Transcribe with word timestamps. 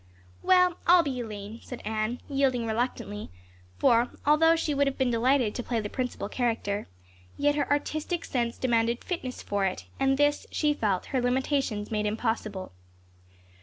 "Well, 0.41 0.79
I'll 0.87 1.03
be 1.03 1.19
Elaine," 1.19 1.59
said 1.61 1.79
Anne, 1.85 2.21
yielding 2.27 2.65
reluctantly, 2.65 3.29
for, 3.77 4.09
although 4.25 4.55
she 4.55 4.73
would 4.73 4.87
have 4.87 4.97
been 4.97 5.11
delighted 5.11 5.53
to 5.53 5.61
play 5.61 5.79
the 5.79 5.91
principal 5.91 6.27
character, 6.27 6.87
yet 7.37 7.53
her 7.53 7.69
artistic 7.69 8.25
sense 8.25 8.57
demanded 8.57 9.03
fitness 9.03 9.43
for 9.43 9.63
it 9.65 9.85
and 9.99 10.17
this, 10.17 10.47
she 10.49 10.73
felt, 10.73 11.05
her 11.13 11.21
limitations 11.21 11.91
made 11.91 12.07
impossible. 12.07 12.71